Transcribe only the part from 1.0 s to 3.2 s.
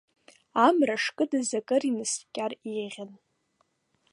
шкыдыз акыр инаскьар еиӷьын.